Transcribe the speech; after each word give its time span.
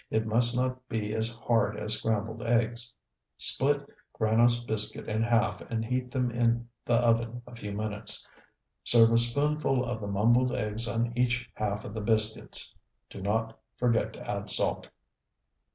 It 0.09 0.25
must 0.25 0.55
not 0.55 0.89
be 0.89 1.13
as 1.13 1.29
hard 1.37 1.77
as 1.77 1.99
scrambled 1.99 2.41
eggs. 2.41 2.95
Split 3.37 3.87
granose 4.19 4.59
biscuit 4.65 5.07
in 5.07 5.21
half 5.21 5.61
and 5.69 5.85
heat 5.85 6.09
them 6.09 6.31
in 6.31 6.67
the 6.85 6.95
oven 6.95 7.43
a 7.45 7.53
few 7.53 7.71
minutes. 7.71 8.27
Serve 8.83 9.11
a 9.11 9.19
spoonful 9.19 9.85
of 9.85 10.01
the 10.01 10.07
mumbled 10.07 10.53
eggs 10.55 10.87
on 10.87 11.13
each 11.15 11.47
half 11.53 11.85
of 11.85 11.93
the 11.93 12.01
biscuits. 12.01 12.75
Do 13.11 13.21
not 13.21 13.59
forget 13.77 14.13
to 14.13 14.27
add 14.27 14.49
salt. 14.49 14.87